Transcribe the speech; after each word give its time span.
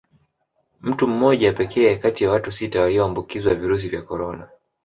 Mtu 0.81 1.07
mmoja 1.07 1.53
pekee 1.53 1.95
kati 1.95 2.23
ya 2.23 2.31
watu 2.31 2.51
sita 2.51 2.81
walioambukizwa 2.81 3.53
virusi 3.55 3.89
vya 3.89 4.01
Corona 4.01 4.47